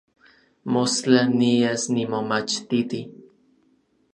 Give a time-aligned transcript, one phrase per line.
[0.75, 3.01] Mostla nias nimomachtiti.